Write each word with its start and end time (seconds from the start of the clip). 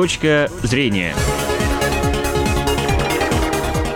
Точка 0.00 0.48
зрения. 0.62 1.14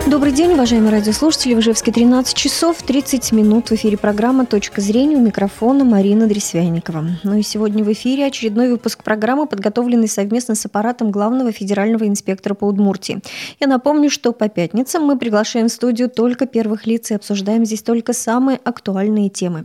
Добрый 0.05 0.31
день, 0.31 0.53
уважаемые 0.53 0.91
радиослушатели. 0.91 1.55
В 1.55 1.61
Ижевске 1.61 1.91
13 1.91 2.37
часов 2.37 2.77
30 2.83 3.31
минут. 3.31 3.71
В 3.71 3.71
эфире 3.71 3.97
программа 3.97 4.45
«Точка 4.45 4.81
зрения» 4.81 5.17
у 5.17 5.19
микрофона 5.19 5.83
Марина 5.83 6.27
Дресвяникова. 6.27 7.05
Ну 7.23 7.37
и 7.39 7.41
сегодня 7.41 7.83
в 7.83 7.91
эфире 7.91 8.27
очередной 8.27 8.69
выпуск 8.69 9.03
программы, 9.03 9.47
подготовленный 9.47 10.07
совместно 10.07 10.53
с 10.53 10.63
аппаратом 10.67 11.09
главного 11.09 11.51
федерального 11.51 12.07
инспектора 12.07 12.53
по 12.53 12.65
Удмуртии. 12.65 13.21
Я 13.59 13.65
напомню, 13.65 14.11
что 14.11 14.31
по 14.31 14.47
пятницам 14.47 15.05
мы 15.05 15.17
приглашаем 15.17 15.69
в 15.69 15.71
студию 15.71 16.07
только 16.07 16.45
первых 16.45 16.85
лиц 16.85 17.09
и 17.09 17.15
обсуждаем 17.15 17.65
здесь 17.65 17.81
только 17.81 18.13
самые 18.13 18.59
актуальные 18.63 19.29
темы. 19.29 19.63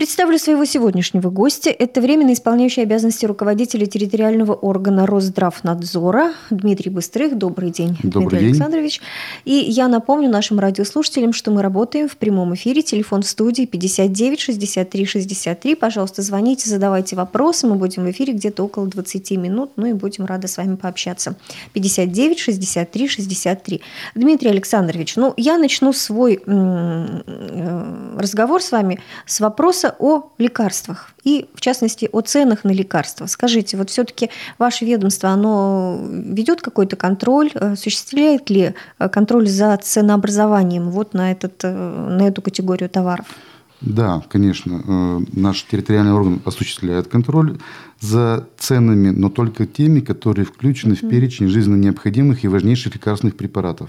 Представлю 0.00 0.38
своего 0.38 0.64
сегодняшнего 0.64 1.28
гостя. 1.28 1.68
Это 1.68 2.00
временно 2.00 2.32
исполняющий 2.32 2.80
обязанности 2.80 3.26
руководителя 3.26 3.84
территориального 3.84 4.54
органа 4.54 5.06
Росздравнадзора 5.06 6.32
Дмитрий 6.48 6.90
Быстрых. 6.90 7.36
Добрый 7.36 7.70
день, 7.70 7.98
Добрый 8.02 8.22
Дмитрий 8.22 8.38
день. 8.38 8.48
Александрович. 8.48 9.02
И 9.44 9.52
я 9.52 9.88
напомню 9.88 10.30
нашим 10.30 10.58
радиослушателям, 10.58 11.34
что 11.34 11.50
мы 11.50 11.60
работаем 11.60 12.08
в 12.08 12.16
прямом 12.16 12.54
эфире. 12.54 12.80
Телефон 12.80 13.20
в 13.20 13.26
студии 13.26 13.66
59 13.66 14.40
63 14.40 15.04
63. 15.04 15.74
Пожалуйста, 15.74 16.22
звоните, 16.22 16.70
задавайте 16.70 17.14
вопросы. 17.14 17.66
Мы 17.66 17.74
будем 17.74 18.04
в 18.06 18.10
эфире 18.10 18.32
где-то 18.32 18.64
около 18.64 18.86
20 18.86 19.32
минут. 19.32 19.72
Ну 19.76 19.84
и 19.84 19.92
будем 19.92 20.24
рады 20.24 20.48
с 20.48 20.56
вами 20.56 20.76
пообщаться. 20.76 21.34
59 21.74 22.38
63 22.38 23.06
63. 23.06 23.82
Дмитрий 24.14 24.48
Александрович, 24.48 25.16
ну 25.16 25.34
я 25.36 25.58
начну 25.58 25.92
свой 25.92 26.42
э, 26.46 28.12
разговор 28.16 28.62
с 28.62 28.72
вами 28.72 28.98
с 29.26 29.40
вопроса 29.40 29.89
о 29.98 30.32
лекарствах 30.38 31.10
и, 31.24 31.48
в 31.54 31.60
частности, 31.60 32.08
о 32.12 32.20
ценах 32.20 32.64
на 32.64 32.70
лекарства. 32.70 33.26
Скажите, 33.26 33.76
вот 33.76 33.90
все-таки 33.90 34.30
ваше 34.58 34.84
ведомство, 34.84 35.30
оно 35.30 36.00
ведет 36.10 36.62
какой-то 36.62 36.96
контроль, 36.96 37.50
э, 37.54 37.72
осуществляет 37.72 38.50
ли 38.50 38.74
э, 38.98 39.08
контроль 39.08 39.48
за 39.48 39.76
ценообразованием 39.76 40.90
вот 40.90 41.14
на, 41.14 41.32
этот, 41.32 41.60
э, 41.64 41.70
на 41.70 42.22
эту 42.26 42.42
категорию 42.42 42.88
товаров? 42.88 43.26
Да, 43.80 44.22
конечно. 44.28 45.24
Наш 45.32 45.62
территориальный 45.62 46.12
орган 46.12 46.42
осуществляет 46.44 47.08
контроль 47.08 47.58
за 47.98 48.46
ценами, 48.58 49.08
но 49.08 49.30
только 49.30 49.66
теми, 49.66 50.00
которые 50.00 50.44
включены 50.44 50.94
в 50.94 51.00
перечень 51.08 51.48
жизненно 51.48 51.76
необходимых 51.76 52.44
и 52.44 52.48
важнейших 52.48 52.94
лекарственных 52.96 53.36
препаратов. 53.36 53.88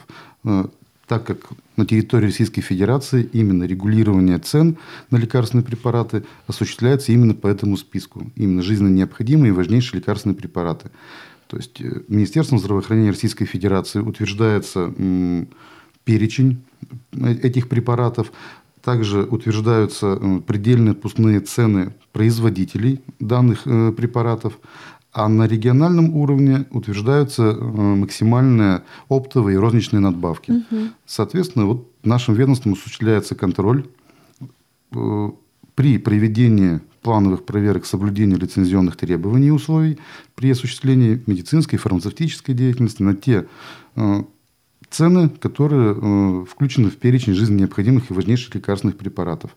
Так 1.12 1.26
как 1.26 1.40
на 1.76 1.86
территории 1.86 2.28
Российской 2.28 2.62
Федерации 2.62 3.30
именно 3.34 3.66
регулирование 3.66 4.40
цен 4.40 4.78
на 5.09 5.18
лекарственные 5.18 5.66
препараты 5.66 6.23
осуществляется 6.48 7.12
именно 7.12 7.34
по 7.34 7.48
этому 7.48 7.76
списку. 7.76 8.31
Именно 8.38 8.62
жизненно 8.62 8.88
необходимые 8.88 9.50
и 9.50 9.52
важнейшие 9.52 10.00
лекарственные 10.00 10.38
препараты. 10.38 10.90
То 11.48 11.58
есть 11.58 11.81
э, 11.81 12.03
Министерством 12.08 12.59
здравоохранения 12.59 13.09
Российской 13.09 13.44
Федерации 13.44 14.00
утверждается 14.00 14.94
перечень 16.06 16.64
э, 17.12 17.34
этих 17.44 17.68
препаратов. 17.68 18.31
Также 18.81 19.23
утверждаются 19.23 20.18
э, 20.18 20.40
предельные 20.48 20.94
отпускные 20.94 21.42
цены 21.42 21.94
производителей 22.14 23.02
данных 23.20 23.64
препаратов. 23.64 24.58
А 25.14 25.28
на 25.28 25.45
региональном 25.45 26.16
уровне 26.16 26.66
утверждаются 26.72 27.44
э, 27.44 27.62
максимальные 27.62 28.84
оптовые 29.09 29.56
и 29.56 29.58
розничные 29.58 30.00
надбавки. 30.00 30.64
Соответственно, 31.06 31.66
вот 31.66 31.92
нашим 32.03 32.36
ведомством 32.36 32.73
осуществляется 32.73 33.36
контроль 33.36 33.88
э, 34.94 35.30
при 35.76 35.98
проведении 35.98 36.80
плановых 37.02 37.45
проверок 37.45 37.86
соблюдения 37.86 38.36
лицензионных 38.36 38.95
требований 38.95 39.48
и 39.48 39.52
условий 39.52 40.00
при 40.36 40.52
осуществлении 40.52 41.22
медицинской 41.25 41.78
и 41.78 41.80
фармацевтической 41.80 42.53
деятельности 42.56 43.02
на 43.02 43.16
те 43.16 43.48
э, 43.96 44.23
цены, 44.90 45.30
которые 45.30 45.96
э, 45.96 46.46
включены 46.50 46.90
в 46.90 46.97
перечень 46.97 47.34
жизненно 47.34 47.62
необходимых 47.62 48.12
и 48.12 48.14
важнейших 48.14 48.56
лекарственных 48.56 48.97
препаратов. 48.97 49.52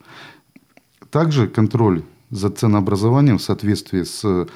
Также 1.11 1.47
контроль 1.47 2.03
за 2.31 2.51
ценообразованием 2.51 3.39
в 3.39 3.43
соответствии 3.43 4.03
с 4.03 4.49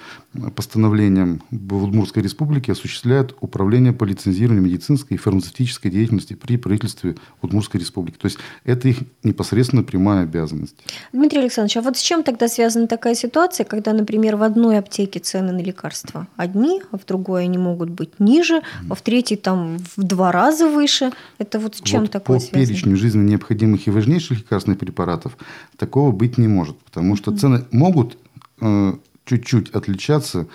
постановлением 0.55 1.43
в 1.51 1.85
Удмуртской 1.85 2.23
республике 2.23 2.73
осуществляет 2.73 3.35
Управление 3.41 3.93
по 3.93 4.05
лицензированию 4.05 4.65
медицинской 4.65 5.17
и 5.17 5.19
фармацевтической 5.19 5.91
деятельности 5.91 6.35
при 6.35 6.57
правительстве 6.57 7.17
Удмуртской 7.43 7.81
республики. 7.81 8.17
То 8.19 8.27
есть 8.27 8.39
это 8.65 8.89
их 8.89 8.99
непосредственно 9.23 9.83
прямая 9.83 10.25
обязанность. 10.25 10.77
Дмитрий 11.13 11.41
Александрович, 11.41 11.77
а 11.77 11.83
вот 11.83 11.97
с 11.97 12.01
чем 12.01 12.23
тогда 12.23 12.49
связана 12.49 12.87
такая 12.87 13.15
ситуация, 13.15 13.65
когда, 13.65 13.93
например, 13.93 14.37
в 14.37 14.43
одной 14.43 14.79
аптеке 14.79 15.21
цены 15.21 15.53
на 15.53 15.61
лекарства 15.61 16.27
одни, 16.37 16.83
а 16.91 16.99
в 16.99 17.05
другой 17.07 17.45
они 17.45 17.59
могут 17.59 17.91
быть 17.91 18.19
ниже, 18.19 18.63
а 18.89 18.95
в 18.95 19.03
третьей 19.03 19.37
там 19.37 19.79
в 19.97 20.03
два 20.03 20.33
раза 20.33 20.69
выше? 20.69 21.13
Это 21.39 21.59
вот 21.59 21.77
с 21.77 21.81
чем 21.81 22.03
Вот 22.03 22.11
такое 22.11 22.39
по 22.39 22.45
связано? 22.45 22.67
перечню 22.67 22.97
жизненно 22.97 23.29
необходимых 23.29 23.87
и 23.87 23.91
важнейших 23.91 24.39
лекарственных 24.39 24.79
препаратов 24.79 25.37
такого 25.77 26.13
быть 26.13 26.39
не 26.39 26.49
может, 26.49 26.79
потому 26.79 27.17
что 27.17 27.37
цены 27.37 27.65
могут 27.71 28.19
э, 28.61 28.95
чуть-чуть 29.29 29.71
отличаться 29.71 30.47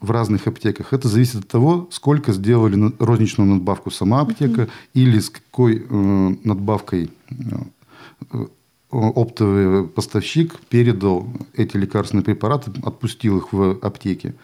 в 0.00 0.10
разных 0.10 0.46
аптеках. 0.46 0.92
Это 0.92 1.08
зависит 1.08 1.40
от 1.40 1.48
того, 1.48 1.88
сколько 1.90 2.32
сделали 2.32 2.92
розничную 2.98 3.50
надбавку 3.50 3.90
сама 3.90 4.20
аптека 4.20 4.68
или 4.94 5.18
с 5.18 5.30
какой 5.30 5.84
э, 5.88 6.36
надбавкой 6.44 7.10
э, 7.30 8.46
оптовый 8.90 9.86
поставщик 9.88 10.58
передал 10.68 11.28
эти 11.54 11.76
лекарственные 11.76 12.24
препараты, 12.24 12.72
отпустил 12.82 13.38
их 13.38 13.52
в 13.52 13.78
аптеке. 13.82 14.34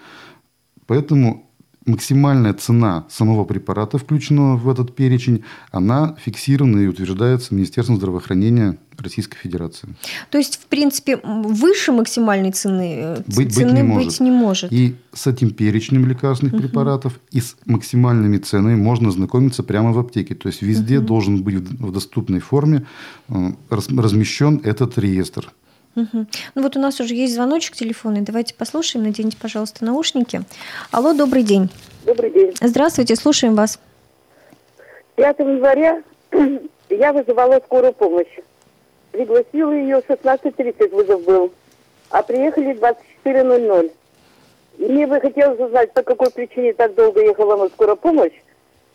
Поэтому 0.86 1.48
максимальная 1.87 2.55
цена 2.55 3.05
самого 3.11 3.45
препарата, 3.45 3.99
включенного 3.99 4.56
в 4.56 4.69
этот 4.69 4.95
перечень, 4.95 5.45
она 5.71 6.17
фиксирована 6.25 6.81
и 6.81 6.87
утверждается 6.87 7.55
Министерством 7.55 7.97
здравоохранения 7.97 8.78
Российской 8.99 9.37
Федерации. 9.39 9.89
То 10.31 10.39
есть, 10.39 10.56
в 10.62 10.67
принципе, 10.67 11.17
выше 11.25 11.93
максимальной 11.93 12.53
цены 12.53 12.97
э, 12.97 13.17
Быть, 13.27 13.37
быть 13.37 13.55
цены 13.55 13.72
не 13.72 13.83
быть 13.83 14.05
может. 14.05 14.21
не 14.21 14.31
может. 14.31 14.72
И 14.72 14.95
с 15.12 15.27
этим 15.27 15.50
перечнем 15.50 16.06
лекарственных 16.06 16.56
препаратов 16.56 17.19
и 17.33 17.41
с 17.41 17.56
максимальными 17.67 18.39
ценами 18.39 18.77
можно 18.77 19.11
знакомиться 19.11 19.62
прямо 19.62 19.93
в 19.93 19.99
аптеке. 19.99 20.34
То 20.34 20.49
есть 20.49 20.62
везде 20.62 21.01
должен 21.01 21.43
быть 21.43 21.56
в 21.56 21.93
доступной 21.93 22.41
форме 22.41 22.87
э, 23.28 23.53
раз- 23.69 23.89
размещен 23.89 24.61
этот 24.62 24.97
реестр. 24.99 25.53
Мгм. 25.94 26.27
Ну 26.55 26.62
вот 26.62 26.77
у 26.77 26.81
нас 26.81 27.00
уже 27.00 27.15
есть 27.15 27.34
звоночек 27.34 27.77
телефонный. 27.77 28.22
Давайте 28.22 28.55
послушаем. 28.55 29.06
Наденьте, 29.06 29.37
пожалуйста, 29.41 29.84
наушники. 29.84 30.43
Алло, 30.91 31.12
добрый 31.12 31.43
день. 31.43 31.71
Добрый 32.05 32.31
день. 32.31 32.53
Здравствуйте, 32.60 33.16
слушаем 33.16 33.55
вас. 33.55 33.78
5 35.16 35.38
января 35.38 36.03
я 36.91 37.12
вызывала 37.12 37.60
скорую 37.65 37.93
помощь. 37.93 38.38
Пригласила 39.12 39.72
ее 39.72 40.00
в 40.00 40.10
16.30 40.10 40.94
вызов 40.94 41.25
был. 41.25 41.53
А 42.10 42.22
приехали 42.22 42.72
в 42.72 42.83
24.00. 43.25 43.93
Мне 44.78 45.06
бы 45.06 45.21
хотелось 45.21 45.60
узнать, 45.60 45.93
по 45.93 46.03
какой 46.03 46.31
причине 46.31 46.72
так 46.72 46.94
долго 46.94 47.21
ехала 47.21 47.56
на 47.56 47.69
скорая 47.69 47.97
помощь 47.97 48.33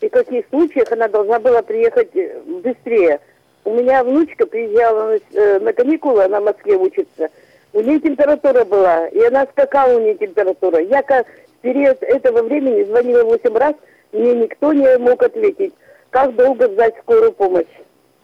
и 0.02 0.08
в 0.08 0.12
каких 0.12 0.48
случаях 0.50 0.92
она 0.92 1.08
должна 1.08 1.40
была 1.40 1.62
приехать 1.62 2.16
э, 2.16 2.42
быстрее. 2.64 3.20
У 3.66 3.74
меня 3.74 4.03
внучка 4.03 4.46
приезжала 4.46 5.12
на, 5.14 5.38
э, 5.38 5.59
на 5.59 5.74
каникулы, 5.74 6.24
она 6.24 6.40
в 6.40 6.46
Москве 6.46 6.75
учится. 6.75 7.30
У 7.74 7.81
нее 7.81 8.00
температура 8.00 8.66
была, 8.66 9.08
и 9.08 9.22
она 9.24 9.46
скакала, 9.46 9.97
у 9.97 10.02
нее 10.02 10.16
температура. 10.16 10.81
Я 10.81 11.03
как 11.03 11.28
в 11.28 11.62
период 11.62 12.02
этого 12.02 12.42
времени 12.42 12.84
звонила 12.84 13.24
8 13.24 13.58
раз, 13.58 13.75
мне 14.12 14.34
никто 14.34 14.74
не 14.74 14.97
мог 14.97 15.22
ответить, 15.22 15.74
как 16.09 16.36
долго 16.36 16.72
ждать 16.72 16.96
скорую 17.03 17.31
помощь. 17.34 17.68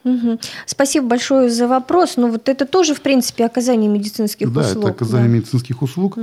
Мгм. 0.03 0.39
Спасибо 0.65 1.07
большое 1.07 1.49
за 1.49 1.67
вопрос. 1.67 2.17
Ну 2.17 2.29
вот 2.31 2.47
это 2.47 2.65
тоже, 2.65 2.93
в 2.93 3.01
принципе, 3.01 3.45
оказание 3.45 3.89
медицинских 3.89 4.51
да, 4.53 4.61
услуг. 4.61 4.85
это 4.85 4.93
оказание 4.93 5.29
да. 5.29 5.35
медицинских 5.35 5.81
услуг. 5.81 6.17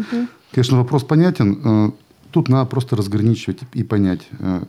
Конечно, 0.52 0.78
вопрос 0.78 1.04
понятен. 1.04 1.88
Э, 1.88 1.92
Тут 2.32 2.48
надо 2.48 2.68
просто 2.68 2.96
разграничивать 2.96 3.58
и 3.74 3.84
понять, 3.84 4.22
э, 4.40 4.62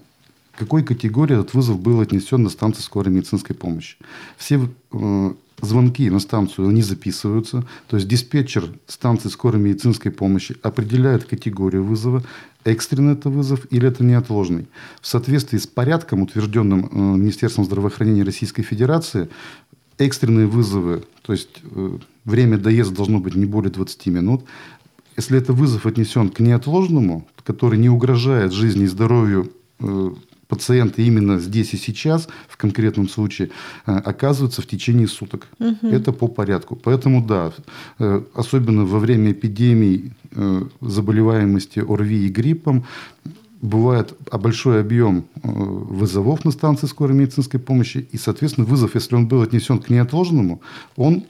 какой 0.58 0.84
категории 0.84 1.40
этот 1.40 1.54
вызов 1.54 1.80
был 1.80 2.00
отнесен 2.00 2.44
на 2.44 2.50
станции 2.50 2.82
скорой 2.82 3.14
медицинской 3.14 3.56
помощи. 3.56 3.98
Все 4.38 4.70
э, 4.92 5.34
звонки 5.62 6.10
на 6.10 6.20
станцию, 6.20 6.70
они 6.70 6.82
записываются. 6.82 7.66
То 7.88 7.98
есть 7.98 8.08
диспетчер 8.08 8.70
станции 8.88 9.30
скорой 9.30 9.62
медицинской 9.62 10.12
помощи 10.12 10.56
определяет 10.62 11.26
категорию 11.26 11.84
вызова, 11.84 12.24
экстренный 12.66 13.14
это 13.14 13.30
вызов 13.30 13.66
или 13.72 13.88
это 13.88 14.04
неотложный. 14.04 14.68
В 15.02 15.08
соответствии 15.08 15.58
с 15.58 15.68
порядком, 15.68 16.22
утвержденным 16.22 16.90
э, 16.92 17.18
Министерством 17.18 17.66
здравоохранения 17.66 18.24
Российской 18.24 18.64
Федерации, 18.64 19.30
экстренные 19.98 20.48
вызовы, 20.48 21.04
то 21.22 21.34
есть 21.34 21.62
э, 21.64 21.98
время 22.26 22.58
доезда 22.58 22.96
должно 22.96 23.20
быть 23.20 23.36
не 23.36 23.46
более 23.46 23.72
20 23.72 24.06
минут. 24.08 24.46
Если 25.16 25.38
это 25.38 25.54
вызов 25.54 25.86
отнесен 25.86 26.30
к 26.30 26.40
неотложному, 26.40 27.28
который 27.44 27.78
не 27.78 27.90
угрожает 27.90 28.52
жизни 28.52 28.84
и 28.84 28.88
здоровью 28.88 29.52
э, 29.80 30.12
пациента 30.54 31.02
именно 31.02 31.40
здесь 31.40 31.74
и 31.74 31.78
сейчас, 31.78 32.28
в 32.48 32.58
конкретном 32.58 33.10
случае, 33.10 33.50
э, 33.88 33.92
оказывается 33.92 34.62
в 34.62 34.68
течение 34.68 35.08
суток. 35.08 35.48
Это 35.82 36.12
по 36.12 36.28
порядку. 36.28 36.76
Поэтому, 36.76 37.26
да, 37.26 37.52
э, 38.00 38.22
особенно 38.36 38.86
во 38.86 39.00
время 39.00 39.32
эпидемий 39.32 40.12
э, 40.32 40.64
заболеваемости 40.82 41.80
ОРВИ 41.80 42.28
и 42.28 42.30
гриппом, 42.30 42.84
бывает 43.62 44.14
большой 44.32 44.82
объем 44.82 45.24
вызовов 45.44 46.46
на 46.46 46.52
станции 46.52 46.88
скорой 46.88 47.16
медицинской 47.16 47.60
помощи, 47.60 48.08
и, 48.12 48.18
соответственно, 48.18 48.68
вызов, 48.68 48.96
если 48.96 49.16
он 49.16 49.28
был 49.28 49.42
отнесен 49.42 49.80
к 49.80 49.90
неотложному, 49.90 50.62
он 50.98 51.24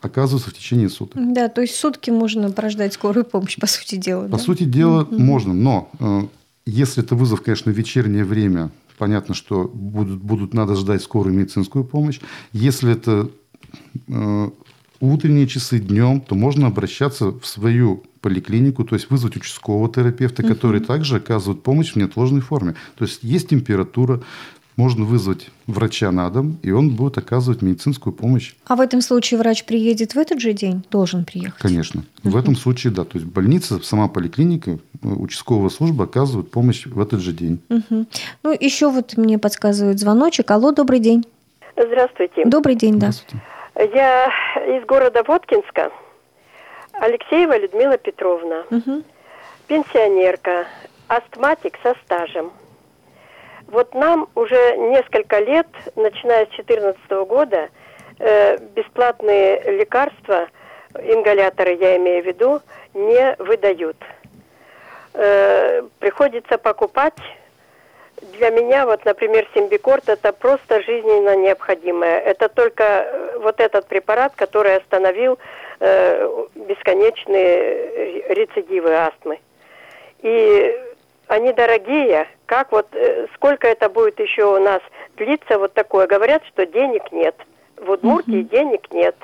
оказывается 0.00 0.50
в 0.50 0.54
течение 0.54 0.88
суток. 0.88 1.20
Да, 1.34 1.48
то 1.48 1.60
есть 1.60 1.74
сутки 1.76 2.10
можно 2.10 2.50
прождать 2.50 2.94
скорую 2.94 3.24
помощь, 3.24 3.58
по 3.58 3.66
сути 3.66 3.96
дела. 3.96 4.24
По 4.28 4.36
да? 4.36 4.38
сути 4.38 4.64
дела, 4.64 5.02
mm-hmm. 5.02 5.18
можно, 5.18 5.52
но 5.52 6.30
если 6.66 7.02
это 7.02 7.14
вызов, 7.14 7.42
конечно, 7.42 7.72
в 7.72 7.76
вечернее 7.76 8.24
время, 8.24 8.70
понятно, 8.98 9.34
что 9.34 9.70
будут, 9.72 10.20
будут 10.22 10.54
надо 10.54 10.74
ждать 10.76 11.02
скорую 11.02 11.34
медицинскую 11.34 11.84
помощь. 11.84 12.20
Если 12.52 12.92
это 12.92 13.30
э, 14.08 14.50
утренние 15.00 15.46
часы 15.46 15.78
днем, 15.78 16.20
то 16.20 16.34
можно 16.34 16.66
обращаться 16.66 17.32
в 17.32 17.46
свою 17.46 18.04
поликлинику, 18.20 18.84
то 18.84 18.94
есть 18.94 19.10
вызвать 19.10 19.36
участкового 19.36 19.92
терапевта, 19.92 20.42
угу. 20.42 20.52
который 20.52 20.80
также 20.80 21.16
оказывает 21.16 21.62
помощь 21.62 21.92
в 21.92 21.96
неотложной 21.96 22.42
форме. 22.42 22.74
То 22.96 23.04
есть 23.04 23.20
есть 23.22 23.48
температура, 23.48 24.22
можно 24.80 25.04
вызвать 25.04 25.50
врача 25.66 26.10
на 26.10 26.30
дом, 26.30 26.58
и 26.62 26.70
он 26.70 26.96
будет 26.96 27.18
оказывать 27.18 27.60
медицинскую 27.60 28.14
помощь. 28.14 28.54
А 28.66 28.76
в 28.76 28.80
этом 28.80 29.02
случае 29.02 29.38
врач 29.38 29.64
приедет 29.64 30.14
в 30.14 30.18
этот 30.18 30.40
же 30.40 30.54
день? 30.54 30.82
Должен 30.90 31.26
приехать? 31.26 31.60
Конечно. 31.60 32.02
В 32.22 32.34
этом 32.34 32.56
случае, 32.56 32.92
да. 32.92 33.04
То 33.04 33.18
есть 33.18 33.26
больница, 33.26 33.78
сама 33.82 34.08
поликлиника, 34.08 34.70
э, 34.70 34.76
участковая 35.02 35.68
служба 35.68 36.04
оказывает 36.04 36.50
помощь 36.50 36.86
в 36.86 36.98
этот 36.98 37.20
же 37.20 37.32
день. 37.32 37.60
Uh-huh. 37.68 38.06
Ну, 38.42 38.56
еще 38.58 38.90
вот 38.90 39.18
мне 39.18 39.38
подсказывает 39.38 39.98
звоночек. 39.98 40.50
Алло, 40.50 40.72
добрый 40.72 41.00
день. 41.00 41.26
Здравствуйте. 41.76 42.44
Добрый 42.46 42.74
день, 42.74 42.98
да. 42.98 43.10
Здравствуйте. 43.10 43.44
Я 43.94 44.28
из 44.78 44.86
города 44.86 45.22
Воткинска. 45.28 45.90
Алексеева 46.92 47.58
Людмила 47.58 47.98
Петровна. 47.98 48.64
Uh-huh. 48.70 49.04
Пенсионерка, 49.66 50.66
астматик 51.06 51.74
со 51.82 51.94
стажем. 52.04 52.50
Вот 53.70 53.94
нам 53.94 54.28
уже 54.34 54.76
несколько 54.76 55.38
лет, 55.38 55.68
начиная 55.94 56.46
с 56.46 56.50
2014 56.50 57.10
года, 57.24 57.68
э, 58.18 58.58
бесплатные 58.74 59.62
лекарства, 59.78 60.48
ингаляторы 60.94 61.74
я 61.74 61.96
имею 61.96 62.24
в 62.24 62.26
виду, 62.26 62.60
не 62.94 63.36
выдают. 63.38 63.96
Э, 65.14 65.82
приходится 66.00 66.58
покупать. 66.58 67.14
Для 68.32 68.50
меня, 68.50 68.86
вот, 68.86 69.04
например, 69.04 69.48
симбикорт 69.54 70.08
это 70.08 70.32
просто 70.32 70.82
жизненно 70.82 71.36
необходимое. 71.36 72.18
Это 72.18 72.48
только 72.48 72.82
э, 72.82 73.38
вот 73.38 73.60
этот 73.60 73.86
препарат, 73.86 74.32
который 74.34 74.76
остановил 74.76 75.38
э, 75.78 76.46
бесконечные 76.56 78.24
рецидивы 78.34 78.94
астмы. 78.94 79.38
И 80.22 80.76
они 81.30 81.52
дорогие. 81.52 82.26
Как 82.46 82.72
вот, 82.72 82.88
э, 82.92 83.26
сколько 83.34 83.68
это 83.68 83.88
будет 83.88 84.18
еще 84.18 84.44
у 84.44 84.62
нас 84.62 84.80
длиться 85.16 85.58
вот 85.58 85.72
такое? 85.74 86.06
Говорят, 86.06 86.42
что 86.46 86.66
денег 86.66 87.12
нет. 87.12 87.36
В 87.76 87.90
Удмуртии 87.90 88.40
угу. 88.42 88.48
денег 88.48 88.90
нет. 88.90 89.16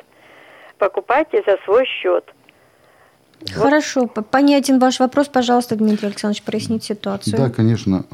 Покупайте 0.78 1.42
за 1.46 1.58
свой 1.64 1.84
счет. 1.84 2.24
Хорошо, 3.52 4.06
понятен 4.06 4.78
ваш 4.78 5.00
вопрос. 5.00 5.28
Пожалуйста, 5.28 5.76
Дмитрий 5.76 6.08
Александрович, 6.08 6.42
проясните 6.42 6.94
ситуацию. 6.94 7.36
Да, 7.36 7.50
конечно. 7.50 8.04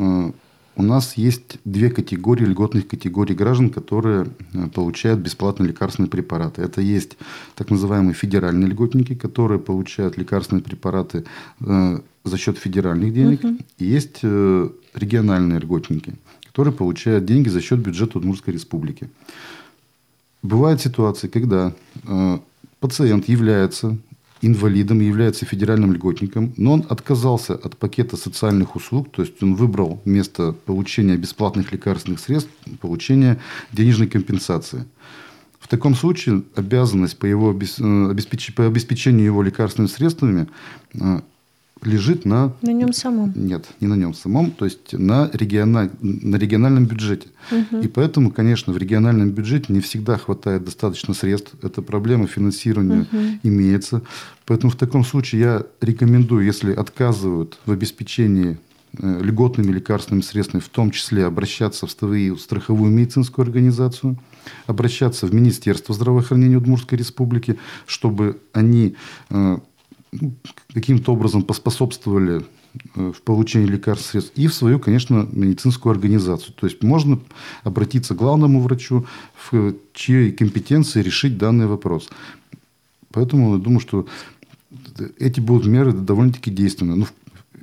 Э, 0.76 0.80
у 0.80 0.82
нас 0.82 1.16
есть 1.16 1.58
две 1.64 1.90
категории, 1.90 2.44
льготных 2.44 2.88
категорий 2.88 3.34
граждан, 3.34 3.70
которые 3.70 4.26
э, 4.54 4.68
получают 4.68 5.20
бесплатные 5.20 5.68
лекарственные 5.68 6.10
препараты. 6.10 6.62
Это 6.62 6.80
есть 6.80 7.16
так 7.54 7.70
называемые 7.70 8.14
федеральные 8.14 8.68
льготники, 8.68 9.14
которые 9.14 9.58
получают 9.58 10.18
лекарственные 10.18 10.62
препараты 10.62 11.24
за 12.24 12.38
счет 12.38 12.58
федеральных 12.58 13.12
денег. 13.12 13.44
Угу. 13.44 13.56
И 13.78 13.84
есть 13.84 14.20
э, 14.22 14.68
региональные 14.94 15.58
льготники, 15.58 16.14
которые 16.46 16.72
получают 16.72 17.24
деньги 17.24 17.48
за 17.48 17.60
счет 17.60 17.80
бюджета 17.80 18.18
Удмуртской 18.18 18.54
республики. 18.54 19.10
Бывают 20.42 20.80
ситуации, 20.80 21.28
когда 21.28 21.72
э, 22.04 22.38
пациент 22.80 23.28
является 23.28 23.96
инвалидом, 24.42 25.00
является 25.00 25.46
федеральным 25.46 25.92
льготником, 25.92 26.52
но 26.56 26.74
он 26.74 26.84
отказался 26.88 27.54
от 27.54 27.76
пакета 27.76 28.16
социальных 28.16 28.76
услуг, 28.76 29.10
то 29.10 29.22
есть 29.22 29.42
он 29.42 29.54
выбрал 29.54 30.02
вместо 30.04 30.52
получения 30.52 31.16
бесплатных 31.16 31.72
лекарственных 31.72 32.20
средств 32.20 32.50
получение 32.80 33.38
денежной 33.72 34.08
компенсации. 34.08 34.84
В 35.60 35.68
таком 35.68 35.94
случае 35.94 36.42
обязанность 36.56 37.18
по, 37.18 37.24
его, 37.26 37.52
э, 37.52 38.52
по 38.56 38.66
обеспечению 38.66 39.24
его 39.24 39.42
лекарственными 39.42 39.88
средствами 39.88 40.48
лежит 41.80 42.24
на... 42.24 42.54
На 42.62 42.72
нем 42.72 42.92
самом? 42.92 43.32
Нет, 43.34 43.66
не 43.80 43.88
на 43.88 43.94
нем 43.94 44.14
самом, 44.14 44.50
то 44.52 44.64
есть 44.64 44.92
на, 44.92 45.30
региональ... 45.32 45.90
на 46.00 46.36
региональном 46.36 46.86
бюджете. 46.86 47.28
Угу. 47.50 47.80
И 47.80 47.88
поэтому, 47.88 48.30
конечно, 48.30 48.72
в 48.72 48.78
региональном 48.78 49.30
бюджете 49.30 49.72
не 49.72 49.80
всегда 49.80 50.16
хватает 50.16 50.64
достаточно 50.64 51.14
средств. 51.14 51.54
Эта 51.62 51.82
проблема 51.82 52.26
финансирования 52.26 53.02
угу. 53.02 53.18
имеется. 53.42 54.02
Поэтому 54.46 54.70
в 54.70 54.76
таком 54.76 55.04
случае 55.04 55.40
я 55.40 55.62
рекомендую, 55.80 56.44
если 56.44 56.72
отказывают 56.72 57.58
в 57.66 57.72
обеспечении 57.72 58.58
э, 58.98 59.20
льготными 59.22 59.72
лекарственными 59.72 60.22
средствами, 60.22 60.60
в 60.60 60.68
том 60.68 60.90
числе 60.90 61.24
обращаться 61.26 61.86
в 61.86 61.90
страховую 61.90 62.92
медицинскую 62.92 63.44
организацию, 63.44 64.18
обращаться 64.66 65.26
в 65.26 65.34
Министерство 65.34 65.94
здравоохранения 65.94 66.56
Удмуртской 66.56 66.98
республики, 66.98 67.58
чтобы 67.86 68.40
они 68.52 68.96
э, 69.30 69.58
каким-то 70.72 71.12
образом 71.12 71.42
поспособствовали 71.42 72.44
э, 72.94 73.12
в 73.12 73.22
получении 73.22 73.66
лекарств 73.66 74.10
средств 74.10 74.32
и 74.36 74.46
в 74.46 74.54
свою, 74.54 74.78
конечно, 74.78 75.28
медицинскую 75.32 75.92
организацию. 75.92 76.54
То 76.54 76.66
есть 76.66 76.82
можно 76.82 77.18
обратиться 77.64 78.14
к 78.14 78.18
главному 78.18 78.60
врачу, 78.60 79.06
в 79.50 79.74
чьей 79.94 80.32
компетенции 80.32 81.02
решить 81.02 81.38
данный 81.38 81.66
вопрос. 81.66 82.10
Поэтому 83.10 83.56
я 83.56 83.62
думаю, 83.62 83.80
что 83.80 84.06
эти 85.18 85.40
будут 85.40 85.66
меры 85.66 85.92
довольно-таки 85.92 86.50
действенны. 86.50 86.96
Ну, 86.96 87.06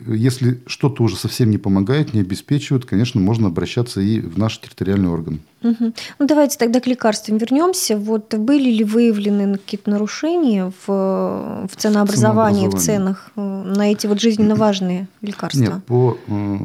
если 0.07 0.61
что-то 0.65 1.03
уже 1.03 1.15
совсем 1.15 1.49
не 1.49 1.57
помогает, 1.57 2.13
не 2.13 2.21
обеспечивает, 2.21 2.85
конечно, 2.85 3.19
можно 3.19 3.47
обращаться 3.47 4.01
и 4.01 4.19
в 4.19 4.37
наш 4.37 4.59
территориальный 4.59 5.09
орган. 5.09 5.39
Угу. 5.63 5.93
Ну, 6.19 6.27
давайте 6.27 6.57
тогда 6.57 6.79
к 6.79 6.87
лекарствам 6.87 7.37
вернемся. 7.37 7.97
Вот 7.97 8.33
были 8.35 8.69
ли 8.69 8.83
выявлены 8.83 9.57
какие-то 9.57 9.89
нарушения 9.89 10.71
в, 10.85 11.67
в 11.67 11.75
ценообразовании, 11.75 12.67
в 12.67 12.75
ценах 12.75 13.31
э, 13.35 13.41
на 13.41 13.91
эти 13.91 14.07
вот 14.07 14.21
жизненно 14.21 14.55
важные 14.55 15.07
лекарства? 15.21 15.59
Нет, 15.59 15.83
по 15.85 16.17
э, 16.27 16.57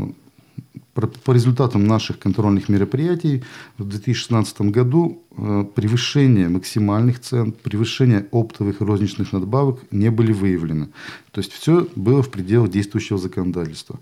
по 0.95 1.33
результатам 1.33 1.87
наших 1.87 2.19
контрольных 2.19 2.69
мероприятий 2.69 3.43
в 3.79 3.85
2016 3.85 4.61
году 4.63 5.23
э, 5.37 5.65
превышение 5.75 6.49
максимальных 6.49 7.21
цен, 7.21 7.53
превышение 7.53 8.27
оптовых 8.31 8.81
и 8.81 8.85
розничных 8.85 9.33
надбавок 9.33 9.81
не 9.91 10.11
были 10.11 10.33
выявлены. 10.33 10.89
То 11.33 11.41
есть 11.41 11.53
все 11.53 11.89
было 11.97 12.23
в 12.23 12.31
пределах 12.31 12.71
действующего 12.71 13.19
законодательства. 13.19 13.99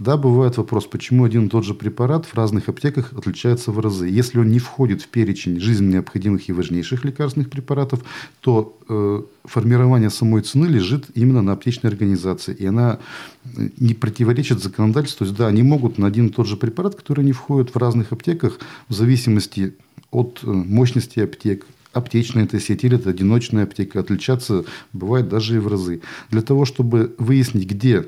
Да, 0.00 0.16
бывает 0.16 0.56
вопрос, 0.56 0.86
почему 0.86 1.24
один 1.24 1.44
и 1.44 1.48
тот 1.50 1.62
же 1.62 1.74
препарат 1.74 2.24
в 2.24 2.34
разных 2.34 2.70
аптеках 2.70 3.12
отличается 3.12 3.70
в 3.70 3.78
разы. 3.80 4.08
Если 4.08 4.38
он 4.38 4.50
не 4.50 4.58
входит 4.58 5.02
в 5.02 5.08
перечень 5.08 5.60
жизненно 5.60 5.96
необходимых 5.96 6.48
и 6.48 6.54
важнейших 6.54 7.04
лекарственных 7.04 7.50
препаратов, 7.50 8.00
то 8.40 8.78
э, 8.88 9.22
формирование 9.44 10.08
самой 10.08 10.40
цены 10.40 10.64
лежит 10.64 11.10
именно 11.14 11.42
на 11.42 11.52
аптечной 11.52 11.90
организации. 11.90 12.54
И 12.54 12.64
она 12.64 12.98
э, 13.44 13.68
не 13.76 13.92
противоречит 13.92 14.62
законодательству. 14.62 15.26
То 15.26 15.28
есть, 15.28 15.36
да, 15.36 15.48
они 15.48 15.62
могут 15.62 15.98
на 15.98 16.06
один 16.06 16.28
и 16.28 16.30
тот 16.30 16.46
же 16.46 16.56
препарат, 16.56 16.94
который 16.94 17.22
не 17.22 17.32
входит 17.32 17.74
в 17.74 17.76
разных 17.76 18.12
аптеках, 18.12 18.58
в 18.88 18.94
зависимости 18.94 19.74
от 20.10 20.40
э, 20.44 20.50
мощности 20.50 21.20
аптек, 21.20 21.66
аптечная 21.92 22.44
это 22.44 22.58
сеть 22.58 22.84
или 22.84 22.96
это 22.96 23.10
одиночная 23.10 23.64
аптека, 23.64 24.00
отличаться 24.00 24.64
бывает 24.94 25.28
даже 25.28 25.56
и 25.56 25.58
в 25.58 25.68
разы. 25.68 26.00
Для 26.30 26.40
того, 26.40 26.64
чтобы 26.64 27.14
выяснить, 27.18 27.66
где 27.66 28.06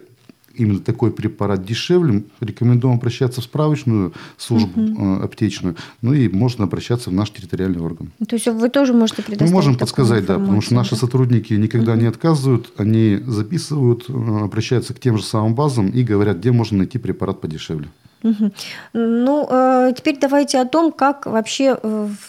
именно 0.54 0.80
такой 0.80 1.10
препарат 1.10 1.64
дешевле, 1.64 2.24
рекомендуем 2.40 2.96
обращаться 2.96 3.40
в 3.40 3.44
справочную 3.44 4.12
службу 4.36 4.80
угу. 4.80 5.22
аптечную, 5.22 5.76
ну 6.00 6.12
и 6.12 6.28
можно 6.28 6.64
обращаться 6.64 7.10
в 7.10 7.12
наш 7.12 7.30
территориальный 7.30 7.80
орган. 7.80 8.12
То 8.26 8.36
есть 8.36 8.46
вы 8.46 8.68
тоже 8.68 8.92
можете 8.92 9.22
предоставить 9.22 9.50
Мы 9.50 9.54
можем 9.54 9.76
подсказать, 9.76 10.26
да, 10.26 10.38
потому 10.38 10.60
что 10.60 10.74
наши 10.74 10.96
сотрудники 10.96 11.54
никогда 11.54 11.92
угу. 11.92 12.00
не 12.00 12.06
отказывают, 12.06 12.72
они 12.76 13.20
записывают, 13.26 14.06
э, 14.08 14.12
обращаются 14.12 14.94
к 14.94 15.00
тем 15.00 15.18
же 15.18 15.24
самым 15.24 15.54
базам 15.54 15.88
и 15.88 16.02
говорят, 16.02 16.38
где 16.38 16.52
можно 16.52 16.78
найти 16.78 16.98
препарат 16.98 17.40
подешевле. 17.40 17.88
Угу. 18.22 18.52
Ну, 18.92 19.48
э, 19.50 19.92
теперь 19.96 20.18
давайте 20.18 20.60
о 20.60 20.64
том, 20.64 20.92
как 20.92 21.26
вообще 21.26 21.78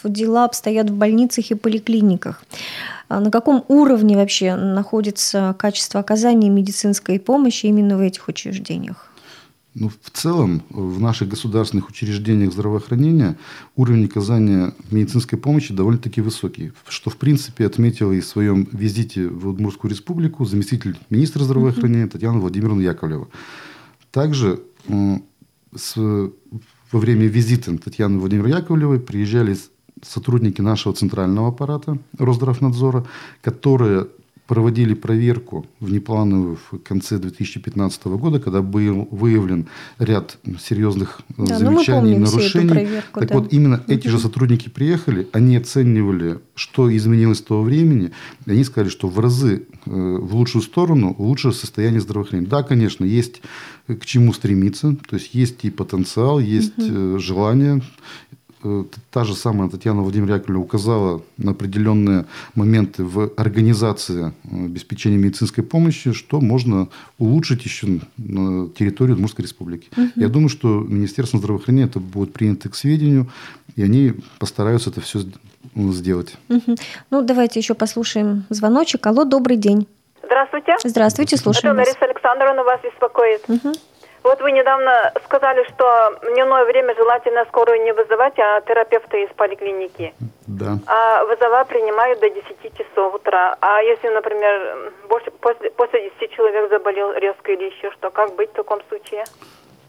дела 0.04 0.44
обстоят 0.44 0.90
в 0.90 0.94
больницах 0.94 1.50
и 1.50 1.54
поликлиниках. 1.54 2.42
А 3.08 3.20
на 3.20 3.30
каком 3.30 3.64
уровне 3.68 4.16
вообще 4.16 4.56
находится 4.56 5.54
качество 5.58 6.00
оказания 6.00 6.48
медицинской 6.48 7.20
помощи 7.20 7.66
именно 7.66 7.96
в 7.96 8.00
этих 8.00 8.28
учреждениях? 8.28 9.10
Ну, 9.74 9.88
в 9.88 10.10
целом, 10.10 10.62
в 10.70 11.00
наших 11.00 11.28
государственных 11.28 11.88
учреждениях 11.88 12.52
здравоохранения 12.52 13.36
уровень 13.74 14.04
оказания 14.04 14.72
медицинской 14.92 15.36
помощи 15.36 15.74
довольно-таки 15.74 16.20
высокий, 16.20 16.72
что, 16.88 17.10
в 17.10 17.16
принципе, 17.16 17.66
отметила 17.66 18.12
и 18.12 18.20
в 18.20 18.26
своем 18.26 18.68
визите 18.70 19.26
в 19.26 19.48
Удмуртскую 19.48 19.90
республику 19.90 20.44
заместитель 20.44 20.96
министра 21.10 21.42
здравоохранения 21.42 22.06
Татьяна 22.06 22.38
Владимировна 22.38 22.82
Яковлева. 22.82 23.28
Также 24.12 24.60
с, 25.76 25.96
во 25.96 26.98
время 26.98 27.26
визита 27.26 27.76
Татьяны 27.78 28.18
Владимировны 28.18 28.54
Яковлевой 28.54 29.00
приезжали 29.00 29.56
сотрудники 30.02 30.60
нашего 30.60 30.94
центрального 30.94 31.48
аппарата 31.48 31.98
Росздравнадзора, 32.18 33.06
которые 33.42 34.08
проводили 34.46 34.92
проверку 34.92 35.66
внеплановую 35.80 36.58
в 36.70 36.78
конце 36.78 37.18
2015 37.18 38.04
года, 38.06 38.40
когда 38.40 38.60
был 38.60 39.08
выявлен 39.10 39.68
ряд 39.98 40.38
серьезных 40.60 41.20
э, 41.30 41.44
да, 41.46 41.58
ну, 41.58 41.76
замечаний 41.76 42.14
и 42.14 42.18
нарушений. 42.18 42.68
Проверку, 42.68 43.20
так 43.20 43.28
да. 43.30 43.38
вот, 43.38 43.52
именно 43.52 43.76
угу. 43.76 43.92
эти 43.92 44.08
же 44.08 44.18
сотрудники 44.18 44.68
приехали, 44.68 45.28
они 45.32 45.56
оценивали, 45.56 46.40
что 46.54 46.94
изменилось 46.94 47.38
с 47.38 47.42
того 47.42 47.62
времени, 47.62 48.12
и 48.44 48.50
они 48.50 48.64
сказали, 48.64 48.90
что 48.90 49.08
в 49.08 49.18
разы 49.18 49.66
э, 49.86 49.90
в 49.90 50.34
лучшую 50.34 50.62
сторону 50.62 51.14
лучше 51.18 51.52
состояние 51.52 52.02
здравоохранения. 52.02 52.48
Да, 52.48 52.62
конечно, 52.62 53.04
есть 53.04 53.40
к 53.86 54.04
чему 54.04 54.32
стремиться, 54.32 54.96
то 55.08 55.16
есть 55.16 55.34
есть 55.34 55.64
и 55.64 55.70
потенциал, 55.70 56.38
есть 56.38 56.78
угу. 56.78 57.18
желание 57.18 57.82
та 59.10 59.24
же 59.24 59.34
самая 59.34 59.68
Татьяна 59.68 60.02
Владимировна 60.02 60.34
Яковлевна 60.34 60.64
указала 60.64 61.22
на 61.36 61.52
определенные 61.52 62.26
моменты 62.54 63.04
в 63.04 63.30
организации 63.36 64.32
э, 64.44 64.64
обеспечения 64.66 65.16
медицинской 65.16 65.64
помощи, 65.64 66.12
что 66.12 66.40
можно 66.40 66.88
улучшить 67.18 67.64
еще 67.64 68.00
на 68.16 68.68
территории 68.70 69.12
Удмуртской 69.12 69.44
республики. 69.44 69.88
Угу. 69.96 70.10
Я 70.16 70.28
думаю, 70.28 70.48
что 70.48 70.80
Министерство 70.80 71.38
здравоохранения 71.38 71.86
это 71.86 72.00
будет 72.00 72.32
принято 72.32 72.68
к 72.68 72.74
сведению, 72.74 73.28
и 73.76 73.82
они 73.82 74.14
постараются 74.38 74.90
это 74.90 75.00
все 75.00 75.20
сделать. 75.74 76.34
Угу. 76.48 76.76
Ну, 77.10 77.22
давайте 77.22 77.60
еще 77.60 77.74
послушаем 77.74 78.44
звоночек. 78.48 79.06
Алло, 79.06 79.24
добрый 79.24 79.56
день. 79.56 79.86
Здравствуйте. 80.24 80.76
Здравствуйте, 80.84 81.36
слушаем 81.36 81.74
Это 81.74 81.82
Лариса 81.82 81.98
вас. 82.00 82.10
Александровна 82.10 82.64
вас 82.64 82.80
беспокоит. 82.82 83.42
Угу. 83.48 83.74
Вот 84.24 84.40
вы 84.40 84.52
недавно 84.52 85.12
сказали, 85.26 85.62
что 85.68 85.84
в 86.22 86.34
дневное 86.34 86.64
время 86.64 86.94
желательно 86.96 87.44
скорую 87.44 87.84
не 87.84 87.92
вызывать, 87.92 88.38
а 88.38 88.62
терапевта 88.62 89.18
из 89.18 89.28
поликлиники. 89.36 90.14
Да. 90.46 90.78
А 90.86 91.24
вызова 91.26 91.64
принимают 91.64 92.20
до 92.20 92.30
10 92.30 92.72
часов 92.72 93.14
утра. 93.14 93.54
А 93.60 93.82
если, 93.82 94.08
например, 94.08 94.92
больше, 95.10 95.30
после, 95.30 95.70
после 95.72 96.10
10 96.18 96.32
человек 96.34 96.70
заболел 96.70 97.12
резко 97.12 97.52
или 97.52 97.64
еще 97.64 97.90
что, 97.92 98.10
как 98.10 98.34
быть 98.34 98.48
в 98.48 98.54
таком 98.54 98.80
случае? 98.88 99.24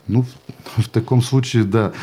Ну, 0.09 0.23
в 0.77 0.89
таком 0.89 1.21
случае, 1.21 1.63
да, 1.63 1.93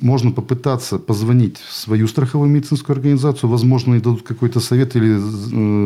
можно 0.00 0.30
попытаться 0.30 0.98
позвонить 0.98 1.58
в 1.58 1.72
свою 1.72 2.06
страховую 2.06 2.50
медицинскую 2.50 2.94
организацию, 2.94 3.50
возможно, 3.50 3.94
и 3.94 4.00
дадут 4.00 4.22
какой-то 4.22 4.60
совет 4.60 4.96
или 4.96 5.18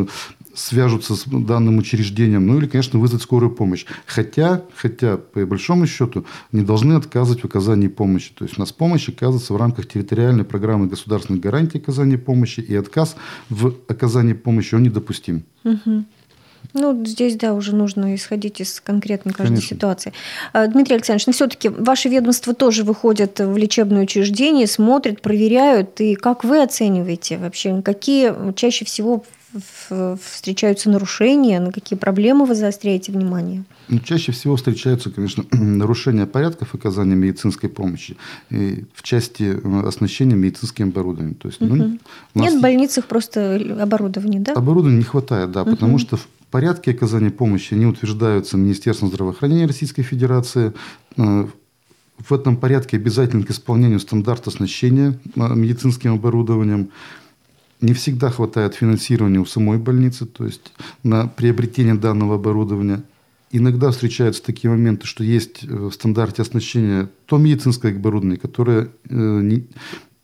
э, 0.02 0.06
свяжутся 0.54 1.14
с 1.14 1.24
данным 1.24 1.78
учреждением, 1.78 2.46
ну 2.46 2.58
или, 2.58 2.66
конечно, 2.66 2.98
вызвать 2.98 3.22
скорую 3.22 3.50
помощь. 3.50 3.86
Хотя, 4.06 4.62
хотя, 4.74 5.16
по 5.16 5.46
большому 5.46 5.86
счету, 5.86 6.24
не 6.52 6.62
должны 6.62 6.94
отказывать 6.94 7.42
в 7.42 7.44
оказании 7.44 7.88
помощи. 7.88 8.32
То 8.36 8.44
есть 8.44 8.58
у 8.58 8.60
нас 8.60 8.72
помощь 8.72 9.08
оказывается 9.08 9.54
в 9.54 9.56
рамках 9.56 9.86
территориальной 9.86 10.44
программы 10.44 10.86
государственных 10.86 11.42
гарантий 11.42 11.78
оказания 11.78 12.18
помощи, 12.18 12.60
и 12.60 12.74
отказ 12.74 13.16
в 13.48 13.74
оказании 13.88 14.34
помощи, 14.34 14.74
он 14.74 14.82
недопустим. 14.82 15.44
Угу. 15.64 16.04
Ну, 16.74 17.04
здесь, 17.04 17.36
да, 17.36 17.54
уже 17.54 17.74
нужно 17.74 18.14
исходить 18.14 18.60
из 18.60 18.80
конкретной 18.80 19.32
каждой 19.32 19.56
Конечно. 19.56 19.76
ситуации. 19.76 20.12
А, 20.52 20.66
Дмитрий 20.66 20.96
Александрович, 20.96 21.26
но 21.26 21.32
все-таки 21.32 21.68
ваше 21.68 22.08
ведомство 22.08 22.54
тоже 22.54 22.84
выходит 22.84 23.40
в 23.40 23.56
лечебное 23.56 24.02
учреждение, 24.02 24.66
смотрят, 24.66 25.22
проверяют. 25.22 26.00
И 26.00 26.14
как 26.14 26.44
вы 26.44 26.62
оцениваете 26.62 27.38
вообще, 27.38 27.80
какие 27.82 28.32
чаще 28.54 28.84
всего 28.84 29.24
встречаются 29.88 30.90
нарушения, 30.90 31.58
на 31.60 31.72
какие 31.72 31.98
проблемы 31.98 32.44
вы 32.44 32.54
заостряете 32.54 33.12
внимание? 33.12 33.64
Ну, 33.88 33.98
чаще 34.00 34.32
всего 34.32 34.56
встречаются, 34.56 35.10
конечно, 35.10 35.44
нарушения 35.52 36.26
порядков 36.26 36.74
оказания 36.74 37.14
медицинской 37.14 37.70
помощи 37.70 38.16
и 38.50 38.84
в 38.94 39.02
части 39.02 39.58
э, 39.62 39.88
оснащения 39.88 40.36
медицинским 40.36 40.88
оборудованием. 40.88 41.34
То 41.34 41.48
есть, 41.48 41.62
угу. 41.62 41.74
ну, 41.74 41.98
Нет 42.34 42.54
в 42.54 42.60
больницах 42.60 43.06
просто 43.06 43.58
оборудования, 43.80 44.40
да? 44.40 44.52
Оборудования 44.52 44.98
не 44.98 45.04
хватает, 45.04 45.50
да, 45.50 45.62
угу. 45.62 45.70
потому 45.70 45.98
что 45.98 46.18
в 46.18 46.28
порядке 46.50 46.92
оказания 46.92 47.30
помощи 47.30 47.74
они 47.74 47.86
утверждаются 47.86 48.56
Министерством 48.56 49.08
здравоохранения 49.08 49.66
Российской 49.66 50.02
Федерации. 50.02 50.72
Э, 51.16 51.46
в 52.18 52.32
этом 52.32 52.56
порядке 52.56 52.96
обязательно 52.96 53.44
к 53.44 53.50
исполнению 53.50 54.00
стандарта 54.00 54.50
оснащения 54.50 55.18
э, 55.36 55.54
медицинским 55.54 56.14
оборудованием 56.14 56.90
не 57.80 57.92
всегда 57.92 58.30
хватает 58.30 58.74
финансирования 58.74 59.38
у 59.38 59.46
самой 59.46 59.78
больницы, 59.78 60.26
то 60.26 60.44
есть 60.44 60.72
на 61.04 61.28
приобретение 61.28 61.94
данного 61.94 62.34
оборудования. 62.34 63.04
Иногда 63.50 63.92
встречаются 63.92 64.42
такие 64.42 64.68
моменты, 64.68 65.06
что 65.06 65.22
есть 65.22 65.64
э, 65.64 65.66
в 65.66 65.92
стандарте 65.92 66.42
оснащения 66.42 67.08
то 67.26 67.38
медицинское 67.38 67.94
оборудование, 67.94 68.38
которое 68.38 68.90
не, 69.08 69.66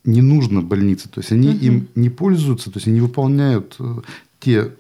не 0.05 0.21
нужно 0.21 0.63
больнице, 0.63 1.09
то 1.09 1.21
есть 1.21 1.33
они 1.33 1.51
угу. 1.51 1.59
им 1.59 1.89
не 1.95 2.11
пользуются, 2.11 2.71
то 2.71 2.79
есть 2.79 2.89
они 2.89 3.01
выполняют 3.01 3.79
те, 4.45 4.71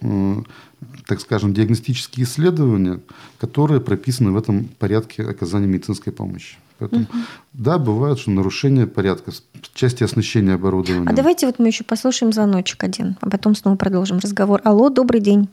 так 1.06 1.20
скажем, 1.20 1.54
диагностические 1.54 2.24
исследования, 2.24 3.00
которые 3.38 3.80
прописаны 3.80 4.32
в 4.32 4.36
этом 4.36 4.64
порядке 4.64 5.22
оказания 5.22 5.66
медицинской 5.66 6.12
помощи. 6.12 6.56
Поэтому, 6.78 7.02
угу. 7.02 7.12
да, 7.52 7.78
бывает, 7.78 8.18
что 8.18 8.30
нарушение 8.30 8.86
порядка 8.86 9.30
в 9.30 9.74
части 9.74 10.02
оснащения 10.02 10.54
оборудования. 10.54 11.08
А 11.08 11.12
давайте 11.12 11.46
вот 11.46 11.58
мы 11.58 11.68
еще 11.68 11.84
послушаем 11.84 12.32
звоночек 12.32 12.82
один, 12.82 13.16
а 13.20 13.30
потом 13.30 13.54
снова 13.54 13.76
продолжим 13.76 14.18
разговор. 14.18 14.60
Алло, 14.64 14.90
добрый 14.90 15.20
день. 15.20 15.48